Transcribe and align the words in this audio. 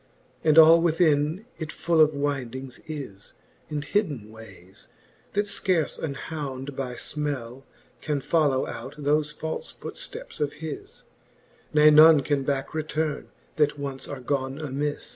■ 0.01 0.03
And 0.43 0.57
all 0.57 0.81
within 0.81 1.45
it 1.59 1.71
full 1.71 2.01
of 2.01 2.15
wyndings 2.15 2.79
is, 2.87 3.33
And 3.69 3.85
hidden 3.85 4.31
wayes, 4.31 4.87
that 5.33 5.45
fcarle 5.45 5.99
an 5.99 6.15
hound 6.15 6.75
by 6.75 6.95
frnell 6.95 7.61
Can 8.01 8.19
follow 8.19 8.65
out 8.65 8.95
thofe 8.95 9.31
falle 9.31 9.61
footfteps 9.71 10.39
of 10.39 10.53
his, 10.53 11.03
Ne 11.71 11.91
none 11.91 12.21
can 12.21 12.41
backe 12.43 12.73
returne, 12.73 13.27
that 13.57 13.77
once 13.77 14.07
are 14.07 14.21
gone 14.21 14.57
amis. 14.59 15.09